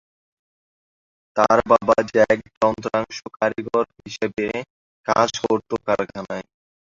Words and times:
তার 1.37 1.59
বাবা 1.71 1.95
জ্যাক 2.09 2.39
যন্ত্রাংশ 2.57 3.17
কারিগর 3.37 3.85
হিসেবে 3.99 4.45
কাজ 5.07 5.29
করত 5.43 5.69
কারখানায়। 5.87 6.45